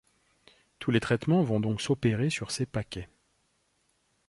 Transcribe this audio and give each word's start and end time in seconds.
Tous 0.79 0.89
les 0.89 0.99
traitements 0.99 1.43
vont 1.43 1.59
donc 1.59 1.79
s'opérer 1.79 2.31
sur 2.31 2.49
ces 2.49 2.65
paquets. 2.65 3.07